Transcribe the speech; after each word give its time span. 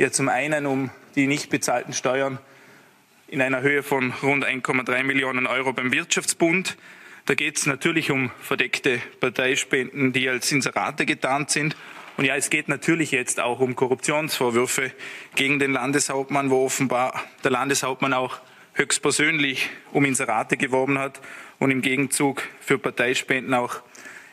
Ja, 0.00 0.10
zum 0.10 0.30
einen 0.30 0.64
um 0.64 0.88
die 1.14 1.26
nicht 1.26 1.50
bezahlten 1.50 1.92
Steuern 1.92 2.38
in 3.28 3.42
einer 3.42 3.60
Höhe 3.60 3.82
von 3.82 4.14
rund 4.22 4.46
1,3 4.46 5.02
Millionen 5.02 5.46
Euro 5.46 5.74
beim 5.74 5.92
Wirtschaftsbund. 5.92 6.78
Da 7.26 7.34
geht 7.34 7.58
es 7.58 7.66
natürlich 7.66 8.10
um 8.10 8.30
verdeckte 8.40 9.02
Parteispenden, 9.20 10.14
die 10.14 10.26
als 10.30 10.50
Inserate 10.52 11.04
getarnt 11.04 11.50
sind. 11.50 11.76
Und 12.16 12.24
ja, 12.24 12.34
es 12.34 12.48
geht 12.48 12.68
natürlich 12.68 13.10
jetzt 13.10 13.40
auch 13.40 13.60
um 13.60 13.76
Korruptionsvorwürfe 13.76 14.90
gegen 15.34 15.58
den 15.58 15.72
Landeshauptmann, 15.72 16.48
wo 16.48 16.64
offenbar 16.64 17.22
der 17.44 17.50
Landeshauptmann 17.50 18.14
auch 18.14 18.40
höchstpersönlich 18.72 19.68
um 19.92 20.06
Inserate 20.06 20.56
geworben 20.56 20.98
hat 20.98 21.20
und 21.58 21.70
im 21.70 21.82
Gegenzug 21.82 22.42
für 22.62 22.78
Parteispenden 22.78 23.52
auch 23.52 23.82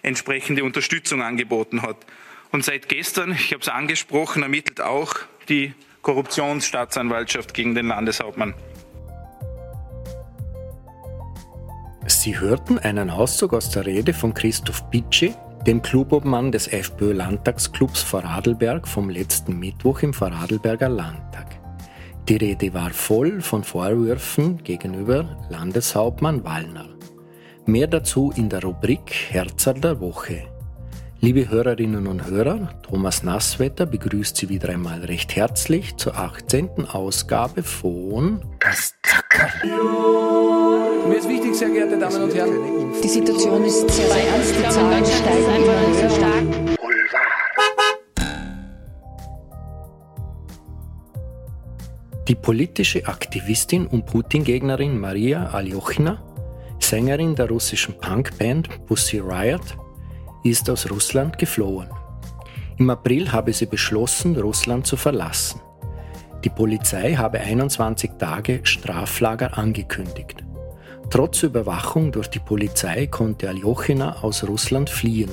entsprechende 0.02 0.63
Unterstützung 0.63 1.21
angeboten 1.21 1.81
hat. 1.81 1.97
Und 2.54 2.63
seit 2.63 2.88
gestern, 2.88 3.34
ich 3.34 3.52
habe 3.52 3.61
es 3.61 3.68
angesprochen, 3.68 4.43
ermittelt 4.43 4.79
auch 4.79 5.27
die 5.50 5.73
Korruptionsstaatsanwaltschaft 6.02 7.54
gegen 7.54 7.75
den 7.75 7.87
Landeshauptmann. 7.87 8.54
Sie 12.07 12.39
hörten 12.39 12.79
einen 12.79 13.10
Auszug 13.10 13.54
aus 13.54 13.70
der 13.70 13.86
Rede 13.86 14.14
von 14.14 14.33
Christoph 14.33 14.83
Bitschi, 14.89 15.33
dem 15.65 15.82
Clubobmann 15.82 16.51
des 16.51 16.68
FPÖ-Landtagsclubs 16.68 18.01
Vorarlberg 18.01 18.87
vom 18.87 19.10
letzten 19.10 19.60
Mittwoch 19.60 20.01
im 20.01 20.14
Vorarlberger 20.14 20.87
Landtag. 20.89 21.59
Die 22.29 22.37
Rede 22.37 22.73
war 22.73 22.92
voll 22.92 23.42
von 23.42 23.64
Vorwürfen 23.64 24.64
gegenüber 24.64 25.37
Landeshauptmann 25.50 26.43
Wallner. 26.43 26.89
Mehr 27.65 27.87
dazu 27.87 28.34
in 28.36 28.50
der 28.50 28.64
Rubrik 28.64 29.14
Herzal 29.29 29.79
der 29.79 30.00
Woche. 30.00 30.57
Liebe 31.20 31.50
Hörerinnen 31.50 32.06
und 32.06 32.28
Hörer, 32.28 32.70
Thomas 32.84 33.23
Nasswetter 33.23 33.88
begrüßt 33.88 34.38
Sie 34.38 34.50
wieder 34.50 34.70
einmal 34.70 35.03
recht 35.03 35.36
herzlich 35.36 35.98
zur 35.98 36.16
18. 36.16 36.86
Ausgabe 36.86 37.64
von 37.64 38.42
Das 38.59 38.94
Zackerl. 39.02 39.50
Mir 41.08 41.18
ist 41.18 41.28
wichtig, 41.28 41.56
sehr 41.56 41.70
geehrte 41.70 41.98
Damen 41.98 42.22
und 42.22 42.36
Herren, 42.36 42.94
die 43.04 43.08
Situation 43.08 43.66
ist 43.66 43.90
sehr, 43.90 44.08
sehr 44.08 44.28
ernst, 44.28 44.56
die 44.59 44.70
Zahlen 44.70 45.06
steigen 45.06 45.64
immer 45.64 46.02
höher. 46.02 46.09
Stark. 46.12 46.78
Die 52.28 52.36
politische 52.36 53.08
Aktivistin 53.08 53.88
und 53.88 54.06
Putin-Gegnerin 54.06 55.00
Maria 55.00 55.48
Aljochina 55.48 56.22
Sängerin 56.80 57.36
der 57.36 57.50
russischen 57.50 57.98
Punkband 57.98 58.86
Pussy 58.86 59.20
Riot, 59.20 59.78
ist 60.50 60.70
aus 60.70 60.90
Russland 60.90 61.38
geflohen. 61.38 61.90
Im 62.78 62.90
April 62.90 63.31
habe 63.31 63.53
sie 63.53 63.66
beschlossen, 63.66 64.36
Russland 64.40 64.86
zu 64.86 64.98
verlassen. 64.98 65.62
Die 66.44 66.50
Polizei 66.50 67.16
habe 67.16 67.40
21 67.40 68.12
Tage 68.20 68.59
Straflager 68.64 69.58
angekündigt. 69.58 70.44
Trotz 71.09 71.44
Überwachung 71.44 72.12
durch 72.12 72.28
die 72.28 72.40
Polizei 72.40 73.08
konnte 73.08 73.50
Aljochina 73.50 74.22
aus 74.22 74.48
Russland 74.48 74.90
fliehen. 74.90 75.31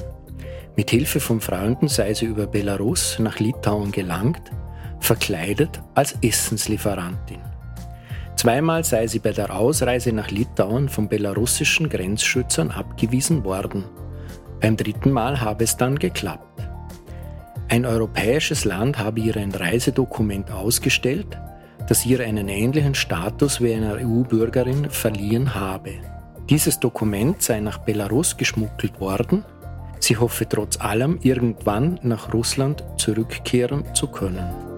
Mit 0.76 0.90
Hilfe 0.90 1.20
von 1.20 1.40
Freunden 1.40 1.88
sei 1.88 2.14
sie 2.14 2.26
über 2.26 2.46
Belarus 2.46 3.18
nach 3.18 3.38
Litauen 3.38 3.92
gelangt, 3.92 4.50
verkleidet 5.00 5.82
als 5.94 6.16
Essenslieferantin. 6.22 7.40
Zweimal 8.36 8.84
sei 8.84 9.06
sie 9.06 9.18
bei 9.18 9.32
der 9.32 9.54
Ausreise 9.54 10.12
nach 10.12 10.30
Litauen 10.30 10.88
von 10.88 11.08
belarussischen 11.08 11.88
Grenzschützern 11.88 12.70
abgewiesen 12.70 13.44
worden. 13.44 13.84
Beim 14.64 14.78
dritten 14.78 15.12
Mal 15.12 15.42
habe 15.42 15.62
es 15.62 15.76
dann 15.76 15.98
geklappt. 15.98 16.66
Ein 17.68 17.84
europäisches 17.84 18.64
Land 18.64 18.98
habe 18.98 19.20
ihr 19.20 19.36
ein 19.36 19.52
Reisedokument 19.52 20.50
ausgestellt, 20.50 21.38
das 21.86 22.06
ihr 22.06 22.20
einen 22.20 22.48
ähnlichen 22.48 22.94
Status 22.94 23.60
wie 23.60 23.74
einer 23.74 23.96
EU-Bürgerin 23.96 24.88
verliehen 24.88 25.54
habe. 25.54 25.90
Dieses 26.48 26.80
Dokument 26.80 27.42
sei 27.42 27.60
nach 27.60 27.76
Belarus 27.76 28.38
geschmuggelt 28.38 29.00
worden. 29.00 29.44
Sie 30.00 30.16
hoffe 30.16 30.48
trotz 30.48 30.80
allem 30.80 31.18
irgendwann 31.20 32.00
nach 32.02 32.32
Russland 32.32 32.84
zurückkehren 32.96 33.84
zu 33.94 34.06
können. 34.06 34.73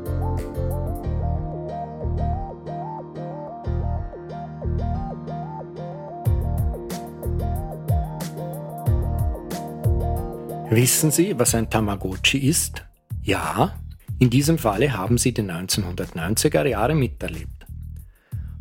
Wissen 10.69 11.12
Sie, 11.12 11.38
was 11.38 11.54
ein 11.54 11.71
Tamagotchi 11.71 12.38
ist? 12.38 12.84
Ja, 13.22 13.78
in 14.19 14.31
diesem 14.31 14.59
Falle 14.59 14.93
haben 14.93 15.16
Sie 15.16 15.32
die 15.32 15.43
1990er 15.43 16.66
Jahre 16.66 16.97
miterlebt. 16.97 17.66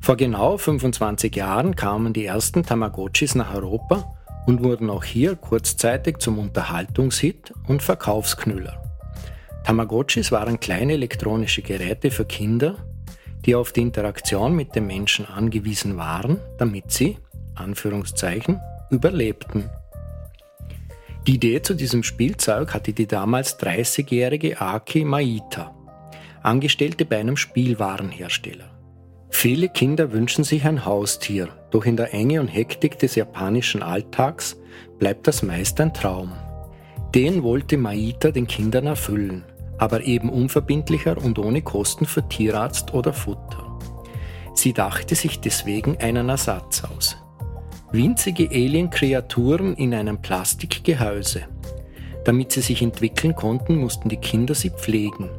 Vor 0.01 0.15
genau 0.15 0.57
25 0.57 1.35
Jahren 1.35 1.75
kamen 1.75 2.13
die 2.13 2.25
ersten 2.25 2.61
Tamagotchis 2.61 3.33
nach 3.33 3.55
Europa 3.55 4.15
und 4.45 4.63
wurden 4.63 4.91
auch 4.91 5.03
hier 5.03 5.35
kurzzeitig 5.35 6.19
zum 6.19 6.37
Unterhaltungshit 6.37 7.51
und 7.67 7.81
Verkaufsknüller. 7.81 8.83
Tamagotchis 9.63 10.31
waren 10.31 10.59
kleine 10.59 10.93
elektronische 10.93 11.63
Geräte 11.63 12.11
für 12.11 12.25
Kinder, 12.25 12.75
die 13.45 13.55
auf 13.55 13.71
die 13.71 13.81
Interaktion 13.81 14.55
mit 14.55 14.75
den 14.75 14.85
Menschen 14.85 15.25
angewiesen 15.25 15.97
waren, 15.97 16.39
damit 16.59 16.91
sie, 16.91 17.17
Anführungszeichen, 17.55 18.59
überlebten. 18.91 19.71
Die 21.27 21.35
Idee 21.35 21.59
zu 21.59 21.73
diesem 21.73 22.03
Spielzeug 22.03 22.75
hatte 22.75 22.93
die 22.93 23.07
damals 23.07 23.59
30-jährige 23.59 24.61
Aki 24.61 25.05
Maita, 25.05 25.75
Angestellte 26.43 27.03
bei 27.03 27.17
einem 27.17 27.35
Spielwarenhersteller. 27.35 28.69
Viele 29.31 29.69
Kinder 29.69 30.11
wünschen 30.11 30.43
sich 30.43 30.65
ein 30.65 30.85
Haustier, 30.85 31.49
doch 31.71 31.85
in 31.85 31.97
der 31.97 32.13
Enge 32.13 32.39
und 32.41 32.47
Hektik 32.47 32.99
des 32.99 33.15
japanischen 33.15 33.81
Alltags 33.81 34.55
bleibt 34.99 35.25
das 35.25 35.41
meist 35.41 35.81
ein 35.81 35.95
Traum. 35.95 36.31
Den 37.15 37.41
wollte 37.41 37.77
Maita 37.77 38.29
den 38.29 38.45
Kindern 38.45 38.85
erfüllen, 38.85 39.45
aber 39.79 40.03
eben 40.03 40.29
unverbindlicher 40.29 41.17
und 41.17 41.39
ohne 41.39 41.63
Kosten 41.63 42.05
für 42.05 42.27
Tierarzt 42.29 42.93
oder 42.93 43.13
Futter. 43.13 43.79
Sie 44.53 44.73
dachte 44.73 45.15
sich 45.15 45.39
deswegen 45.39 45.97
einen 45.97 46.29
Ersatz 46.29 46.83
aus, 46.83 47.17
winzige 47.95 48.49
Alien-Kreaturen 48.49 49.75
in 49.75 49.93
einem 49.93 50.17
Plastikgehäuse. 50.17 51.43
Damit 52.23 52.51
sie 52.51 52.61
sich 52.61 52.81
entwickeln 52.81 53.35
konnten, 53.35 53.77
mussten 53.77 54.09
die 54.09 54.17
Kinder 54.17 54.55
sie 54.55 54.71
pflegen. 54.71 55.29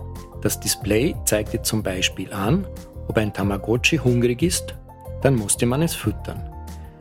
Das 0.42 0.60
Display 0.60 1.14
zeigte 1.24 1.62
zum 1.62 1.82
Beispiel 1.82 2.32
an, 2.32 2.66
ob 3.08 3.18
ein 3.18 3.32
Tamagotchi 3.32 3.98
hungrig 3.98 4.42
ist, 4.42 4.74
dann 5.22 5.34
musste 5.34 5.66
man 5.66 5.82
es 5.82 5.94
füttern. 5.94 6.42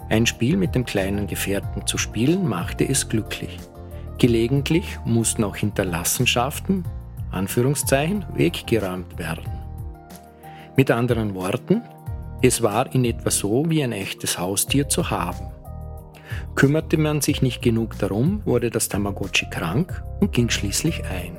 Ein 0.10 0.26
Spiel 0.26 0.58
mit 0.58 0.76
dem 0.76 0.86
kleinen 0.86 1.28
Gefährten 1.28 1.86
zu 1.88 1.98
spielen 1.98 2.48
machte 2.48 2.88
es 2.88 3.10
glücklich. 3.10 3.58
Gelegentlich 4.18 4.98
mussten 5.04 5.44
auch 5.44 5.56
Hinterlassenschaften, 5.56 6.86
Anführungszeichen, 7.32 8.26
weggeräumt 8.34 9.18
werden. 9.18 9.52
Mit 10.78 10.92
anderen 10.92 11.36
Worten, 11.36 11.82
es 12.46 12.62
war 12.62 12.94
in 12.94 13.06
etwa 13.06 13.32
so 13.32 13.70
wie 13.70 13.84
ein 13.84 13.92
echtes 13.92 14.38
Haustier 14.38 14.88
zu 14.88 15.10
haben. 15.10 15.48
Kümmerte 16.54 16.98
man 16.98 17.22
sich 17.22 17.42
nicht 17.42 17.62
genug 17.62 17.98
darum, 17.98 18.42
wurde 18.46 18.70
das 18.70 18.88
Tamagotchi 18.88 19.50
krank 19.50 20.04
und 20.20 20.32
ging 20.32 20.50
schließlich 20.50 21.04
ein. 21.06 21.38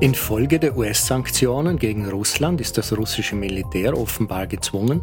Infolge 0.00 0.58
der 0.58 0.76
US-Sanktionen 0.76 1.78
gegen 1.78 2.08
Russland 2.08 2.60
ist 2.60 2.78
das 2.78 2.96
russische 2.96 3.36
Militär 3.36 3.96
offenbar 3.96 4.46
gezwungen, 4.46 5.02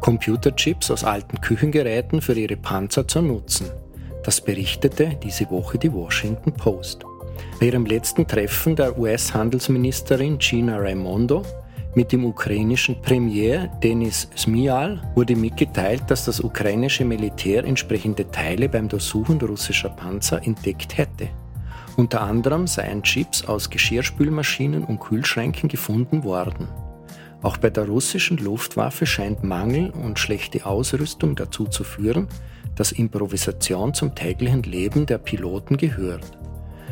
Computerchips 0.00 0.90
aus 0.90 1.02
alten 1.02 1.40
Küchengeräten 1.40 2.20
für 2.20 2.34
ihre 2.34 2.56
Panzer 2.56 3.08
zu 3.08 3.22
nutzen. 3.22 3.70
Das 4.24 4.40
berichtete 4.40 5.18
diese 5.22 5.50
Woche 5.50 5.78
die 5.78 5.92
Washington 5.92 6.52
Post. 6.54 7.04
Bei 7.60 7.66
ihrem 7.66 7.84
letzten 7.84 8.26
Treffen 8.26 8.74
der 8.74 8.98
US-Handelsministerin 8.98 10.38
Gina 10.38 10.78
Raimondo 10.78 11.42
mit 11.94 12.10
dem 12.10 12.24
ukrainischen 12.24 13.00
Premier 13.02 13.68
Denis 13.82 14.28
Smial 14.36 15.00
wurde 15.14 15.36
mitgeteilt, 15.36 16.02
dass 16.08 16.24
das 16.24 16.40
ukrainische 16.40 17.04
Militär 17.04 17.64
entsprechende 17.64 18.28
Teile 18.30 18.68
beim 18.68 18.88
Durchsuchen 18.88 19.40
russischer 19.40 19.90
Panzer 19.90 20.44
entdeckt 20.44 20.96
hätte. 20.96 21.28
Unter 21.96 22.22
anderem 22.22 22.66
seien 22.66 23.02
Chips 23.02 23.44
aus 23.44 23.70
Geschirrspülmaschinen 23.70 24.84
und 24.84 25.00
Kühlschränken 25.00 25.68
gefunden 25.68 26.24
worden. 26.24 26.68
Auch 27.42 27.58
bei 27.58 27.70
der 27.70 27.86
russischen 27.86 28.38
Luftwaffe 28.38 29.04
scheint 29.04 29.44
Mangel 29.44 29.90
und 29.90 30.18
schlechte 30.18 30.64
Ausrüstung 30.64 31.36
dazu 31.36 31.66
zu 31.66 31.84
führen, 31.84 32.26
dass 32.76 32.92
Improvisation 32.92 33.94
zum 33.94 34.14
täglichen 34.14 34.62
Leben 34.62 35.06
der 35.06 35.18
Piloten 35.18 35.76
gehört. 35.76 36.38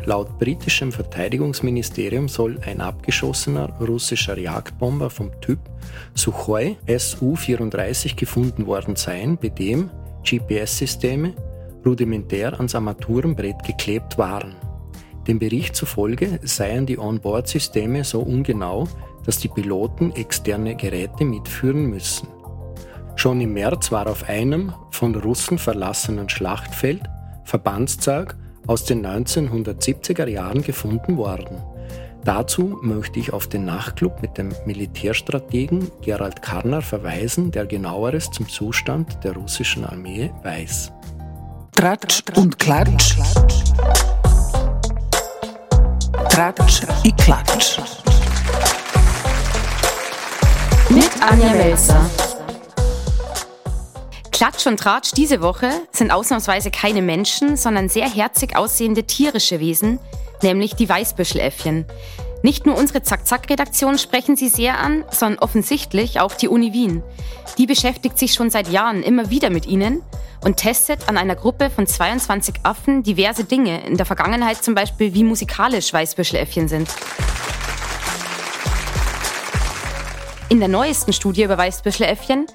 laut 0.05 0.39
britischem 0.39 0.91
Verteidigungsministerium 0.91 2.29
soll 2.29 2.59
ein 2.67 2.81
abgeschossener 2.81 3.69
russischer 3.81 4.39
Jagdbomber 4.39 5.11
vom 5.11 5.31
Typ 5.41 5.61
Sukhoi 6.15 6.77
Su-34 6.87 8.17
gefunden 8.17 8.67
worden 8.67 8.97
sein, 8.97 9.39
bei 9.41 9.49
dem 9.49 9.91
GPS-Systeme 10.25 11.35
rudimentär 11.85 12.55
ans 12.55 12.75
Armaturenbrett 12.75 13.63
geklebt 13.65 14.19
waren. 14.19 14.55
Dem 15.27 15.39
Bericht 15.39 15.77
zufolge 15.77 16.41
seien 16.43 16.87
die 16.87 16.99
Onboard-Systeme 16.99 18.05
so 18.05 18.21
ungenau, 18.21 18.89
dass 19.25 19.39
die 19.39 19.49
Piloten 19.49 20.11
externe 20.13 20.75
Geräte 20.75 21.25
mitführen 21.25 21.87
müssen. 21.87 22.27
Schon 23.17 23.41
im 23.41 23.53
März 23.53 23.93
war 23.93 24.07
auf 24.07 24.29
einem 24.29 24.73
von 24.91 25.15
Russen 25.15 25.59
verlassenen 25.59 26.29
Schlachtfeld 26.29 27.03
Verbandszeug 27.45 28.37
aus 28.67 28.85
den 28.85 29.05
1970er 29.07 30.29
Jahren 30.29 30.63
gefunden 30.63 31.17
worden. 31.17 31.63
Dazu 32.25 32.79
möchte 32.83 33.19
ich 33.19 33.33
auf 33.33 33.49
den 33.49 33.65
Nachtclub 33.65 34.23
mit 34.23 34.39
dem 34.39 34.51
Militärstrategen 34.65 35.91
Gerald 36.03 36.41
Karner 36.41 36.81
verweisen, 36.81 37.51
der 37.51 37.67
genaueres 37.67 38.31
zum 38.31 38.49
Zustand 38.49 39.25
der 39.25 39.33
russischen 39.33 39.85
Armee 39.85 40.31
weiß. 40.45 40.93
Tratsch 41.73 42.23
und 42.37 42.59
Klatsch. 42.61 43.17
Tratsch 46.29 46.83
i 47.05 47.13
Klatsch. 47.13 47.81
Mit 50.91 51.11
Anja 51.21 51.55
Welzer. 51.55 52.32
Klatsch 54.43 54.67
und 54.67 54.81
Tratsch 54.81 55.13
diese 55.13 55.41
Woche 55.41 55.71
sind 55.93 56.11
ausnahmsweise 56.11 56.73
keine 56.73 57.01
Menschen, 57.01 57.57
sondern 57.57 57.89
sehr 57.89 58.13
herzig 58.13 58.57
aussehende 58.57 59.05
tierische 59.05 59.61
Wesen, 59.61 60.01
nämlich 60.43 60.75
die 60.75 60.89
Weißbüscheläffchen. 60.89 61.85
Nicht 62.43 62.67
nur 62.67 62.77
unsere 62.77 63.05
Zack-Zack-Redaktion 63.05 63.99
sprechen 63.99 64.35
sie 64.35 64.49
sehr 64.49 64.81
an, 64.81 65.05
sondern 65.13 65.39
offensichtlich 65.39 66.19
auch 66.19 66.35
die 66.35 66.49
Uni 66.49 66.73
Wien. 66.73 67.05
Die 67.57 67.67
beschäftigt 67.67 68.19
sich 68.19 68.35
schon 68.35 68.51
seit 68.51 68.67
Jahren 68.67 69.05
immer 69.05 69.31
wieder 69.31 69.49
mit 69.49 69.67
ihnen 69.67 70.03
und 70.45 70.57
testet 70.57 71.09
an 71.09 71.19
einer 71.19 71.37
Gruppe 71.37 71.71
von 71.71 71.87
22 71.87 72.65
Affen 72.65 73.05
diverse 73.05 73.45
Dinge, 73.45 73.87
in 73.87 73.97
der 73.97 74.07
Vergangenheit 74.07 74.65
zum 74.65 74.75
Beispiel 74.75 75.15
wie 75.15 75.23
musikalisch 75.23 75.93
Weißbüscheläffchen 75.93 76.67
sind. 76.67 76.89
In 80.49 80.59
der 80.59 80.69
neuesten 80.69 81.13
Studie 81.13 81.45
über 81.45 81.57
Weißbüscheläffchen 81.57 82.47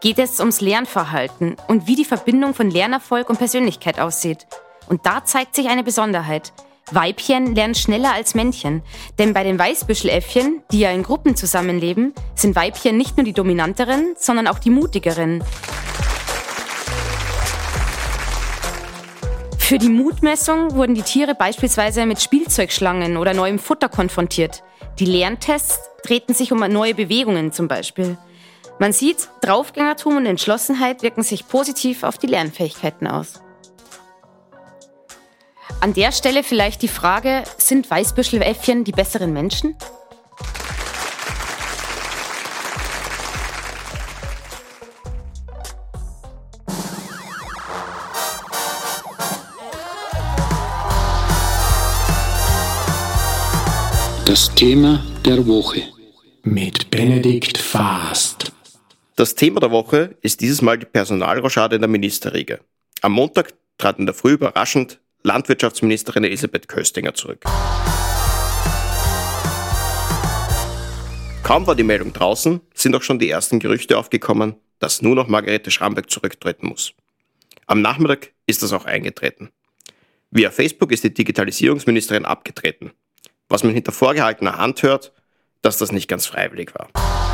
geht 0.00 0.18
es 0.18 0.40
ums 0.40 0.60
Lernverhalten 0.60 1.56
und 1.68 1.86
wie 1.86 1.96
die 1.96 2.04
Verbindung 2.04 2.54
von 2.54 2.70
Lernerfolg 2.70 3.30
und 3.30 3.38
Persönlichkeit 3.38 3.98
aussieht. 3.98 4.46
Und 4.88 5.06
da 5.06 5.24
zeigt 5.24 5.54
sich 5.54 5.68
eine 5.68 5.82
Besonderheit. 5.82 6.52
Weibchen 6.92 7.56
lernen 7.56 7.74
schneller 7.74 8.12
als 8.12 8.36
Männchen. 8.36 8.82
Denn 9.18 9.34
bei 9.34 9.42
den 9.42 9.58
Weißbüscheläffchen, 9.58 10.62
die 10.70 10.80
ja 10.80 10.90
in 10.92 11.02
Gruppen 11.02 11.34
zusammenleben, 11.34 12.14
sind 12.36 12.54
Weibchen 12.54 12.96
nicht 12.96 13.16
nur 13.16 13.24
die 13.24 13.32
dominanteren, 13.32 14.14
sondern 14.16 14.46
auch 14.46 14.60
die 14.60 14.70
mutigeren. 14.70 15.42
Für 19.58 19.78
die 19.78 19.88
Mutmessung 19.88 20.76
wurden 20.76 20.94
die 20.94 21.02
Tiere 21.02 21.34
beispielsweise 21.34 22.06
mit 22.06 22.22
Spielzeugschlangen 22.22 23.16
oder 23.16 23.34
neuem 23.34 23.58
Futter 23.58 23.88
konfrontiert. 23.88 24.62
Die 25.00 25.06
Lerntests 25.06 25.80
drehten 26.04 26.36
sich 26.36 26.52
um 26.52 26.60
neue 26.60 26.94
Bewegungen 26.94 27.50
zum 27.50 27.66
Beispiel. 27.66 28.16
Man 28.78 28.92
sieht, 28.92 29.30
Draufgängertum 29.40 30.18
und 30.18 30.26
Entschlossenheit 30.26 31.02
wirken 31.02 31.22
sich 31.22 31.48
positiv 31.48 32.02
auf 32.02 32.18
die 32.18 32.26
Lernfähigkeiten 32.26 33.06
aus. 33.06 33.40
An 35.80 35.94
der 35.94 36.12
Stelle 36.12 36.42
vielleicht 36.42 36.82
die 36.82 36.88
Frage, 36.88 37.44
sind 37.56 37.90
Weißbüscheläffchen 37.90 38.84
die 38.84 38.92
besseren 38.92 39.32
Menschen? 39.32 39.76
Das 54.26 54.54
Thema 54.54 55.02
der 55.24 55.46
Woche. 55.46 55.82
Mit 56.42 56.90
Benedikt 56.90 57.58
Fast. 57.58 58.55
Das 59.18 59.34
Thema 59.34 59.60
der 59.60 59.70
Woche 59.70 60.14
ist 60.20 60.42
dieses 60.42 60.60
Mal 60.60 60.78
die 60.78 60.84
Personalrochade 60.84 61.76
in 61.76 61.80
der 61.80 61.88
Ministerriege. 61.88 62.60
Am 63.00 63.12
Montag 63.12 63.54
trat 63.78 63.98
in 63.98 64.04
der 64.04 64.14
Früh 64.14 64.32
überraschend 64.32 65.00
Landwirtschaftsministerin 65.22 66.22
Elisabeth 66.24 66.68
Köstinger 66.68 67.14
zurück. 67.14 67.42
Kaum 71.42 71.66
war 71.66 71.74
die 71.74 71.82
Meldung 71.82 72.12
draußen, 72.12 72.60
sind 72.74 72.94
auch 72.94 73.00
schon 73.00 73.18
die 73.18 73.30
ersten 73.30 73.58
Gerüchte 73.58 73.96
aufgekommen, 73.96 74.56
dass 74.80 75.00
nur 75.00 75.14
noch 75.14 75.28
Margarete 75.28 75.70
Schrambeck 75.70 76.10
zurücktreten 76.10 76.66
muss. 76.66 76.92
Am 77.66 77.80
Nachmittag 77.80 78.32
ist 78.44 78.62
das 78.62 78.74
auch 78.74 78.84
eingetreten. 78.84 79.48
Via 80.30 80.50
Facebook 80.50 80.92
ist 80.92 81.04
die 81.04 81.14
Digitalisierungsministerin 81.14 82.26
abgetreten. 82.26 82.92
Was 83.48 83.64
man 83.64 83.72
hinter 83.72 83.92
vorgehaltener 83.92 84.58
Hand 84.58 84.82
hört, 84.82 85.14
dass 85.62 85.78
das 85.78 85.90
nicht 85.90 86.06
ganz 86.06 86.26
freiwillig 86.26 86.74
war. 86.74 87.25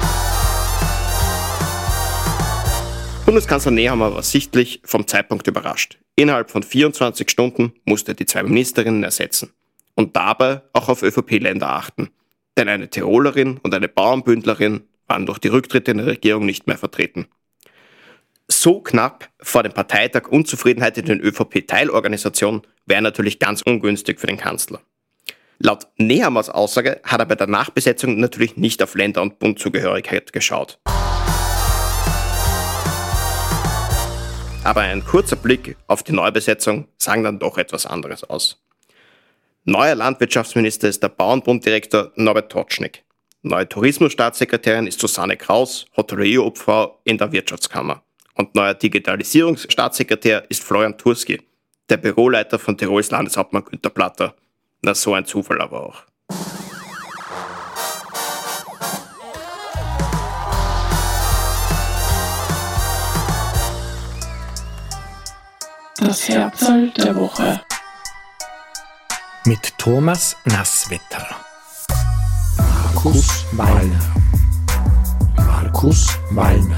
Bundeskanzler 3.25 3.71
Nehammer 3.71 4.15
war 4.15 4.23
sichtlich 4.25 4.81
vom 4.85 5.07
Zeitpunkt 5.07 5.47
überrascht. 5.47 5.99
Innerhalb 6.17 6.51
von 6.51 6.65
24 6.65 7.31
Stunden 7.31 7.73
musste 7.85 8.13
er 8.13 8.15
die 8.17 8.27
zwei 8.27 8.43
Ministerinnen 8.43 9.05
ersetzen. 9.05 9.53
Und 9.95 10.17
dabei 10.17 10.63
auch 10.73 10.89
auf 10.89 11.03
ÖVP-Länder 11.03 11.71
achten. 11.71 12.11
Denn 12.57 12.69
eine 12.69 12.91
Tirolerin 12.91 13.59
und 13.63 13.75
eine 13.75 13.89
Bauernbündlerin 13.89 14.83
waren 15.07 15.27
durch 15.27 15.39
die 15.39 15.49
Rücktritte 15.49 15.93
in 15.93 15.99
der 15.99 16.07
Regierung 16.07 16.47
nicht 16.47 16.67
mehr 16.67 16.79
vertreten. 16.79 17.27
So 18.49 18.81
knapp 18.81 19.29
vor 19.41 19.63
dem 19.63 19.73
Parteitag 19.73 20.29
Unzufriedenheit 20.29 20.99
in 20.99 21.07
den 21.07 21.21
ÖVP-Teilorganisationen 21.21 22.63
wäre 22.87 23.03
natürlich 23.03 23.39
ganz 23.39 23.63
ungünstig 23.63 24.19
für 24.19 24.27
den 24.27 24.37
Kanzler. 24.37 24.81
Laut 25.61 25.87
Nehammers 25.97 26.51
Aussage 26.51 27.01
hat 27.05 27.21
er 27.21 27.27
bei 27.27 27.37
der 27.37 27.47
Nachbesetzung 27.47 28.19
natürlich 28.19 28.57
nicht 28.57 28.83
auf 28.83 28.97
Länder- 28.97 29.23
und 29.23 29.39
Bundzugehörigkeit 29.39 30.33
geschaut. 30.33 30.81
Aber 34.65 34.83
ein 34.83 35.05
kurzer 35.05 35.35
Blick 35.35 35.77
auf 35.89 36.05
die 36.05 36.13
Neubesetzung 36.13 36.87
sagen 36.97 37.25
dann 37.25 37.41
doch 37.41 37.59
etwas 37.59 37.85
anderes 37.85 38.23
aus. 38.23 38.63
Neuer 39.65 39.97
Landwirtschaftsminister 39.97 40.89
ist 40.89 41.03
der 41.03 41.09
Bauernbunddirektor 41.09 42.13
Norbert 42.15 42.53
Totschnig. 42.53 43.05
Neue 43.43 43.69
Tourismusstaatssekretärin 43.69 44.87
ist 44.87 45.01
Susanne 45.01 45.37
Kraus, 45.37 45.87
Hotellerieobfrau 45.97 47.01
in 47.03 47.19
der 47.19 47.33
Wirtschaftskammer. 47.33 48.03
Und 48.35 48.55
neuer 48.55 48.75
Digitalisierungsstaatssekretär 48.75 50.49
ist 50.49 50.63
Florian 50.63 50.97
Turski, 50.97 51.43
der 51.89 51.97
Büroleiter 51.97 52.61
von 52.61 52.79
Tirols 52.79 53.11
Landeshauptmann 53.11 53.65
Günter 53.65 53.91
Platter. 53.91 54.35
Na, 54.83 54.95
so 54.95 55.13
ein 55.15 55.27
Zufall 55.27 55.61
aber 55.61 55.87
auch. 55.87 56.03
Das 66.13 66.29
Herzl 66.29 66.91
der 66.91 67.17
Woche. 67.17 67.59
Mit 69.47 69.79
Thomas 69.79 70.37
Nasswetter. 70.45 71.27
Markus 72.59 73.47
Wallner. 73.53 74.15
Markus 75.39 76.09
Wallner. 76.33 76.77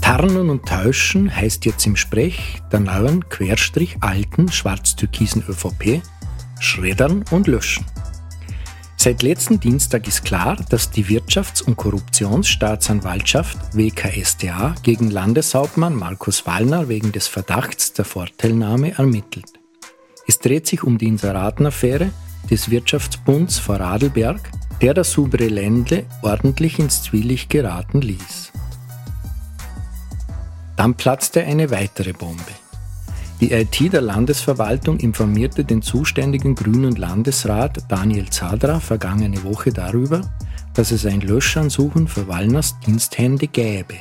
Tarnen 0.00 0.50
und 0.50 0.66
Täuschen 0.66 1.32
heißt 1.32 1.64
jetzt 1.64 1.86
im 1.86 1.94
Sprech 1.94 2.60
der 2.72 2.80
neuen 2.80 3.28
Querstrich 3.28 3.98
alten 4.00 4.50
schwarz-türkisen 4.50 5.44
ÖVP 5.48 6.02
Schreddern 6.58 7.24
und 7.30 7.46
Löschen. 7.46 7.86
Seit 9.04 9.22
letzten 9.22 9.60
Dienstag 9.60 10.08
ist 10.08 10.24
klar, 10.24 10.56
dass 10.70 10.90
die 10.90 11.04
Wirtschafts- 11.04 11.62
und 11.62 11.76
Korruptionsstaatsanwaltschaft 11.76 13.58
WKStA 13.76 14.76
gegen 14.82 15.10
Landeshauptmann 15.10 15.94
Markus 15.94 16.46
Wallner 16.46 16.88
wegen 16.88 17.12
des 17.12 17.26
Verdachts 17.28 17.92
der 17.92 18.06
Vorteilnahme 18.06 18.96
ermittelt. 18.96 19.60
Es 20.26 20.38
dreht 20.38 20.66
sich 20.66 20.84
um 20.84 20.96
die 20.96 21.08
Inseratenaffäre 21.08 22.12
des 22.50 22.70
Wirtschaftsbunds 22.70 23.58
vor 23.58 23.76
Radlberg, 23.76 24.50
der 24.80 24.94
das 24.94 25.12
saubere 25.12 25.48
Ländle 25.48 26.06
ordentlich 26.22 26.78
ins 26.78 27.02
Zwielicht 27.02 27.50
geraten 27.50 28.00
ließ. 28.00 28.52
Dann 30.78 30.94
platzte 30.94 31.44
eine 31.44 31.70
weitere 31.70 32.14
Bombe. 32.14 32.40
Die 33.40 33.52
IT 33.52 33.92
der 33.92 34.00
Landesverwaltung 34.00 34.98
informierte 34.98 35.64
den 35.64 35.82
zuständigen 35.82 36.54
grünen 36.54 36.94
Landesrat 36.94 37.84
Daniel 37.88 38.30
Zadra 38.30 38.80
vergangene 38.80 39.42
Woche 39.42 39.72
darüber, 39.72 40.20
dass 40.74 40.92
es 40.92 41.04
ein 41.04 41.20
Löschansuchen 41.20 42.08
für 42.08 42.28
Wallners 42.28 42.78
Diensthandy 42.86 43.48
gäbe. 43.48 43.96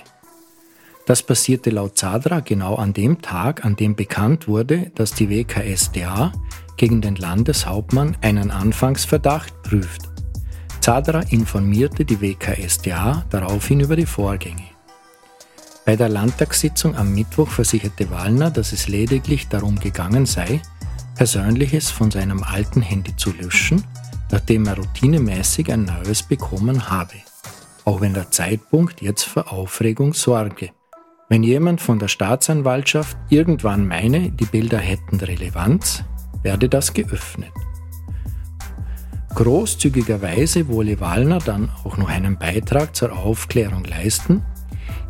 Das 1.05 1.21
passierte 1.21 1.69
laut 1.71 1.97
Zadra 1.97 2.39
genau 2.39 2.75
an 2.75 2.93
dem 2.93 3.21
Tag, 3.21 3.65
an 3.65 3.75
dem 3.75 3.95
bekannt 3.95 4.47
wurde, 4.47 4.91
dass 4.95 5.13
die 5.13 5.29
WKSDA 5.29 6.31
gegen 6.77 7.01
den 7.01 7.15
Landeshauptmann 7.15 8.15
einen 8.21 8.51
Anfangsverdacht 8.51 9.63
prüft. 9.63 10.09
Zadra 10.79 11.21
informierte 11.29 12.05
die 12.05 12.21
WKSDA 12.21 13.25
daraufhin 13.29 13.79
über 13.79 13.95
die 13.95 14.05
Vorgänge. 14.05 14.72
Bei 15.85 15.97
der 15.97 16.07
Landtagssitzung 16.07 16.95
am 16.95 17.13
Mittwoch 17.13 17.49
versicherte 17.49 18.09
Wallner, 18.09 18.49
dass 18.49 18.71
es 18.71 18.87
lediglich 18.87 19.49
darum 19.49 19.79
gegangen 19.79 20.25
sei, 20.25 20.61
Persönliches 21.15 21.91
von 21.91 22.09
seinem 22.09 22.41
alten 22.41 22.81
Handy 22.81 23.15
zu 23.17 23.33
löschen, 23.33 23.83
nachdem 24.31 24.65
er 24.65 24.77
routinemäßig 24.77 25.71
ein 25.71 25.83
neues 25.83 26.23
bekommen 26.23 26.89
habe. 26.89 27.15
Auch 27.83 27.99
wenn 27.99 28.13
der 28.13 28.31
Zeitpunkt 28.31 29.01
jetzt 29.01 29.23
für 29.23 29.51
Aufregung 29.51 30.13
sorge. 30.13 30.69
Wenn 31.27 31.43
jemand 31.43 31.81
von 31.81 31.99
der 31.99 32.07
Staatsanwaltschaft 32.07 33.17
irgendwann 33.29 33.85
meine, 33.85 34.31
die 34.31 34.45
Bilder 34.45 34.77
hätten 34.77 35.19
Relevanz, 35.19 36.03
werde 36.43 36.69
das 36.69 36.93
geöffnet. 36.93 37.51
Großzügigerweise 39.35 40.67
wolle 40.69 40.99
Wallner 40.99 41.39
dann 41.39 41.69
auch 41.83 41.97
noch 41.97 42.09
einen 42.09 42.37
Beitrag 42.37 42.95
zur 42.95 43.11
Aufklärung 43.11 43.83
leisten, 43.83 44.45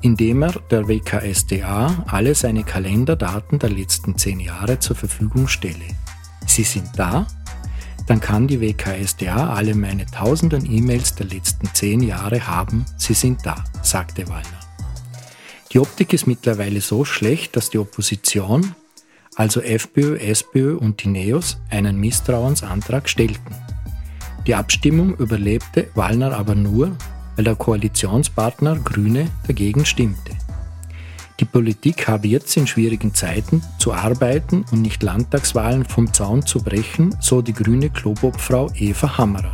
indem 0.03 0.43
er 0.43 0.51
der 0.69 0.87
WKSDA 0.87 2.03
alle 2.07 2.35
seine 2.35 2.63
Kalenderdaten 2.65 3.57
der 3.57 3.69
letzten 3.69 4.17
zehn 4.17 4.41
Jahre 4.41 4.77
zur 4.79 4.97
Verfügung 4.97 5.47
stelle. 5.47 5.85
Sie 6.45 6.63
sind 6.63 6.89
da? 6.97 7.25
Dann 8.05 8.19
kann 8.19 8.47
die 8.49 8.59
WKSDA 8.59 9.53
alle 9.53 9.73
meine 9.75 10.05
tausenden 10.05 10.69
E-Mails 10.69 11.15
der 11.15 11.27
letzten 11.27 11.73
zehn 11.73 12.01
Jahre 12.01 12.45
haben. 12.45 12.85
Sie 12.97 13.13
sind 13.13 13.45
da, 13.45 13.63
sagte 13.81 14.27
Wallner. 14.27 14.59
Die 15.71 15.79
Optik 15.79 16.11
ist 16.11 16.27
mittlerweile 16.27 16.81
so 16.81 17.05
schlecht, 17.05 17.55
dass 17.55 17.69
die 17.69 17.77
Opposition, 17.77 18.75
also 19.35 19.61
FPÖ, 19.61 20.17
SPÖ 20.17 20.75
und 20.75 21.01
die 21.01 21.07
NEOS, 21.07 21.61
einen 21.69 21.97
Misstrauensantrag 21.97 23.07
stellten. 23.07 23.55
Die 24.45 24.53
Abstimmung 24.53 25.15
überlebte 25.15 25.87
Wallner 25.95 26.37
aber 26.37 26.55
nur, 26.55 26.97
weil 27.35 27.45
der 27.45 27.55
Koalitionspartner 27.55 28.77
Grüne 28.77 29.29
dagegen 29.47 29.85
stimmte. 29.85 30.33
Die 31.39 31.45
Politik 31.45 32.07
habe 32.07 32.27
jetzt 32.27 32.55
in 32.57 32.67
schwierigen 32.67 33.13
Zeiten 33.13 33.63
zu 33.79 33.93
arbeiten 33.93 34.65
und 34.71 34.81
nicht 34.81 35.01
Landtagswahlen 35.01 35.83
vom 35.83 36.13
Zaun 36.13 36.45
zu 36.45 36.61
brechen, 36.61 37.15
so 37.19 37.41
die 37.41 37.53
grüne 37.53 37.89
Klobobfrau 37.89 38.69
Eva 38.75 39.17
Hammerer. 39.17 39.53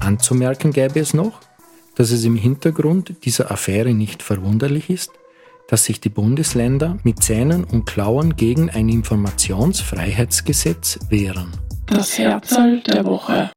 Anzumerken 0.00 0.72
gäbe 0.72 0.98
es 0.98 1.12
noch, 1.12 1.40
dass 1.94 2.10
es 2.10 2.24
im 2.24 2.36
Hintergrund 2.36 3.16
dieser 3.24 3.50
Affäre 3.50 3.92
nicht 3.92 4.22
verwunderlich 4.22 4.88
ist, 4.88 5.10
dass 5.68 5.84
sich 5.84 6.00
die 6.00 6.08
Bundesländer 6.08 6.96
mit 7.02 7.22
Zähnen 7.22 7.64
und 7.64 7.84
Klauen 7.84 8.36
gegen 8.36 8.70
ein 8.70 8.88
Informationsfreiheitsgesetz 8.88 10.98
wehren. 11.10 11.52
Das 11.86 12.16
Herzl 12.16 12.80
der 12.86 13.04
Woche. 13.04 13.50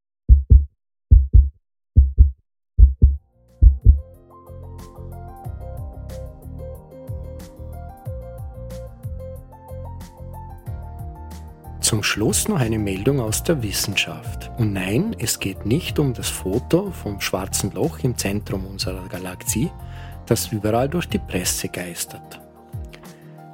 Zum 11.92 12.04
Schluss 12.04 12.48
noch 12.48 12.62
eine 12.62 12.80
Meldung 12.80 13.20
aus 13.20 13.44
der 13.44 13.62
Wissenschaft. 13.64 14.50
Und 14.58 14.72
nein, 14.72 15.14
es 15.20 15.40
geht 15.40 15.66
nicht 15.66 16.00
um 16.00 16.14
das 16.14 16.30
Foto 16.30 16.90
vom 16.90 17.20
schwarzen 17.20 17.70
Loch 17.74 18.00
im 18.04 18.18
Zentrum 18.18 18.66
unserer 18.66 19.10
Galaxie, 19.10 19.70
das 20.26 20.54
überall 20.54 20.88
durch 20.88 21.10
die 21.10 21.20
Presse 21.20 21.68
geistert. 21.68 22.40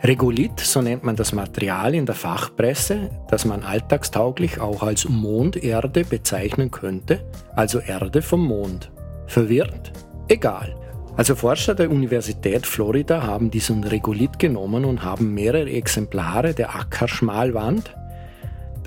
Regolith, 0.03 0.60
so 0.60 0.84
nennt 0.84 1.03
man 1.03 1.15
das 1.15 1.34
Material 1.34 1.96
in 1.96 2.06
der 2.06 2.13
Fachpresse, 2.13 3.10
das 3.27 3.44
man 3.44 3.63
alltagstauglich 3.63 4.60
auch 4.60 4.84
als 4.84 5.10
Monderde 5.10 6.06
bezeichnen 6.06 6.70
könnte, 6.70 7.25
also 7.56 7.79
Erde 7.79 8.22
vom 8.22 8.46
Mond. 8.46 8.91
Verwirrt? 9.25 9.94
Egal. 10.27 10.75
Also 11.15 11.36
Forscher 11.36 11.74
der 11.74 11.89
Universität 11.89 12.67
Florida 12.67 13.24
haben 13.24 13.50
diesen 13.50 13.84
Regolith 13.84 14.38
genommen 14.38 14.86
und 14.86 15.03
haben 15.03 15.34
mehrere 15.34 15.72
Exemplare 15.72 16.53
der 16.53 16.75
Ackerschmalwand, 16.75 17.96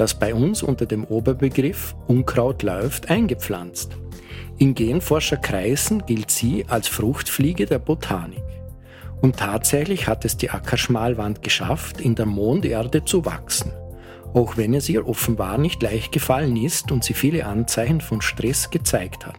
das 0.00 0.14
bei 0.14 0.34
uns 0.34 0.62
unter 0.62 0.86
dem 0.86 1.04
Oberbegriff 1.04 1.94
Unkraut 2.06 2.62
läuft, 2.62 3.10
eingepflanzt. 3.10 3.98
In 4.56 4.74
Genforscherkreisen 4.74 6.06
gilt 6.06 6.30
sie 6.30 6.64
als 6.68 6.88
Fruchtfliege 6.88 7.66
der 7.66 7.80
Botanik. 7.80 8.42
Und 9.20 9.36
tatsächlich 9.36 10.08
hat 10.08 10.24
es 10.24 10.38
die 10.38 10.48
Ackerschmalwand 10.48 11.42
geschafft, 11.42 12.00
in 12.00 12.14
der 12.14 12.24
Monderde 12.24 13.04
zu 13.04 13.26
wachsen, 13.26 13.72
auch 14.32 14.56
wenn 14.56 14.72
es 14.72 14.88
ihr 14.88 15.06
offenbar 15.06 15.58
nicht 15.58 15.82
leicht 15.82 16.12
gefallen 16.12 16.56
ist 16.56 16.90
und 16.90 17.04
sie 17.04 17.12
viele 17.12 17.44
Anzeichen 17.44 18.00
von 18.00 18.22
Stress 18.22 18.70
gezeigt 18.70 19.26
hat. 19.26 19.38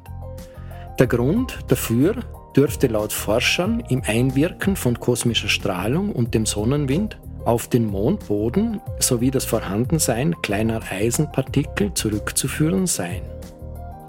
Der 1.00 1.08
Grund 1.08 1.58
dafür 1.70 2.18
dürfte 2.56 2.86
laut 2.86 3.14
Forschern 3.14 3.82
im 3.90 4.04
Einwirken 4.06 4.76
von 4.76 5.00
kosmischer 5.00 5.50
Strahlung 5.50 6.12
und 6.12 6.36
dem 6.36 6.46
Sonnenwind 6.46 7.18
auf 7.46 7.68
den 7.68 7.86
Mondboden 7.86 8.82
sowie 9.00 9.32
das 9.32 9.46
Vorhandensein 9.46 10.36
kleiner 10.42 10.82
Eisenpartikel 10.90 11.94
zurückzuführen 11.94 12.88
sein. 12.88 13.22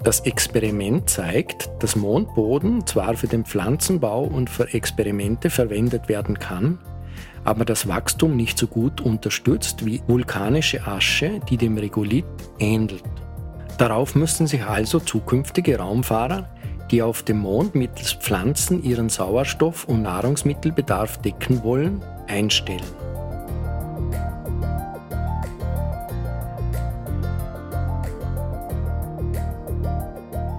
Das 0.03 0.21
Experiment 0.21 1.09
zeigt, 1.09 1.69
dass 1.79 1.95
Mondboden 1.95 2.85
zwar 2.85 3.15
für 3.15 3.27
den 3.27 3.45
Pflanzenbau 3.45 4.23
und 4.23 4.49
für 4.49 4.73
Experimente 4.73 5.49
verwendet 5.49 6.09
werden 6.09 6.37
kann, 6.37 6.77
aber 7.45 7.65
das 7.65 7.87
Wachstum 7.87 8.35
nicht 8.35 8.57
so 8.57 8.67
gut 8.67 9.01
unterstützt 9.01 9.85
wie 9.85 10.01
vulkanische 10.07 10.85
Asche, 10.85 11.39
die 11.49 11.57
dem 11.57 11.77
Regolith 11.77 12.25
ähnelt. 12.59 13.03
Darauf 13.77 14.15
müssen 14.15 14.45
sich 14.45 14.65
also 14.65 14.99
zukünftige 14.99 15.77
Raumfahrer, 15.79 16.49
die 16.91 17.01
auf 17.01 17.23
dem 17.23 17.39
Mond 17.39 17.73
mittels 17.73 18.13
Pflanzen 18.13 18.83
ihren 18.83 19.09
Sauerstoff- 19.09 19.85
und 19.85 20.03
Nahrungsmittelbedarf 20.03 21.17
decken 21.21 21.63
wollen, 21.63 22.03
einstellen. 22.27 22.83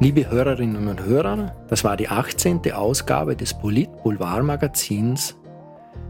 Liebe 0.04 0.30
Hörerinnen 0.30 0.87
und 0.88 1.02
Hörer, 1.02 1.56
das 1.70 1.82
war 1.82 1.96
die 1.96 2.08
18. 2.08 2.70
Ausgabe 2.75 3.37
des 3.37 3.54
Polit-Boulevard-Magazins 3.54 5.34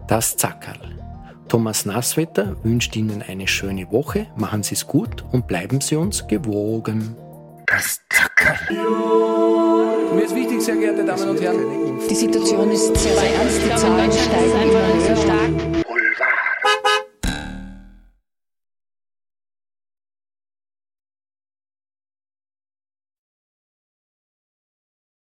Das 0.08 0.36
Zackerl. 0.36 0.98
Thomas 1.46 1.86
Nasswetter 1.86 2.56
wünscht 2.64 2.96
Ihnen 2.96 3.22
eine 3.22 3.46
schöne 3.46 3.92
Woche, 3.92 4.26
machen 4.34 4.64
Sie 4.64 4.74
es 4.74 4.88
gut 4.88 5.24
und 5.30 5.46
bleiben 5.46 5.80
Sie 5.80 5.94
uns 5.94 6.26
gewogen. 6.26 7.14
Das 7.66 8.00
Zackerl. 8.10 8.76
Mir 10.12 10.24
ist 10.24 10.34
wichtig, 10.34 10.60
sehr 10.60 10.74
geehrte 10.74 11.04
Damen 11.04 11.28
und 11.28 11.40
Herren. 11.40 12.00
Die 12.10 12.16
Situation 12.16 12.72
ist 12.72 12.96
sehr 12.96 13.12
ernst, 13.12 13.60
die 13.64 13.76
Zahlen 13.76 14.10
steigen. 14.10 15.73